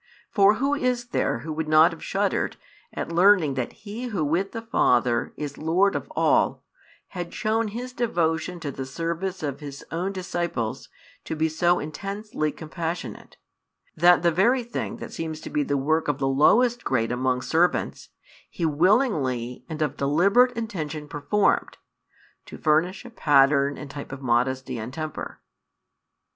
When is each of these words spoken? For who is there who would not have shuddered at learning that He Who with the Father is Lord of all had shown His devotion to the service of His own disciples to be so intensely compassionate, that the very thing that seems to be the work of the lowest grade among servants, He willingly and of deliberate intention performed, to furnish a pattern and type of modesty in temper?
For 0.31 0.55
who 0.55 0.73
is 0.73 1.09
there 1.09 1.41
who 1.41 1.53
would 1.53 1.67
not 1.67 1.91
have 1.91 2.03
shuddered 2.03 2.57
at 2.91 3.11
learning 3.11 3.53
that 3.53 3.71
He 3.85 4.05
Who 4.05 4.25
with 4.25 4.51
the 4.51 4.63
Father 4.63 5.31
is 5.37 5.59
Lord 5.59 5.95
of 5.95 6.11
all 6.15 6.63
had 7.09 7.31
shown 7.35 7.67
His 7.67 7.93
devotion 7.93 8.59
to 8.61 8.71
the 8.71 8.87
service 8.87 9.43
of 9.43 9.59
His 9.59 9.85
own 9.91 10.11
disciples 10.11 10.89
to 11.25 11.35
be 11.35 11.47
so 11.47 11.77
intensely 11.77 12.51
compassionate, 12.51 13.37
that 13.95 14.23
the 14.23 14.31
very 14.31 14.63
thing 14.63 14.97
that 14.97 15.13
seems 15.13 15.39
to 15.41 15.51
be 15.51 15.61
the 15.61 15.77
work 15.77 16.07
of 16.07 16.17
the 16.17 16.27
lowest 16.27 16.83
grade 16.83 17.11
among 17.11 17.43
servants, 17.43 18.09
He 18.49 18.65
willingly 18.65 19.63
and 19.69 19.83
of 19.83 19.97
deliberate 19.97 20.57
intention 20.57 21.07
performed, 21.07 21.77
to 22.47 22.57
furnish 22.57 23.05
a 23.05 23.11
pattern 23.11 23.77
and 23.77 23.91
type 23.91 24.11
of 24.11 24.23
modesty 24.23 24.79
in 24.79 24.89
temper? 24.89 25.41